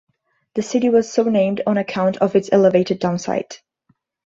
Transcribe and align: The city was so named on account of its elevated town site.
The 0.55 0.63
city 0.63 0.89
was 0.89 1.11
so 1.13 1.25
named 1.25 1.61
on 1.67 1.77
account 1.77 2.17
of 2.17 2.35
its 2.35 2.49
elevated 2.51 2.99
town 2.99 3.19
site. 3.19 3.61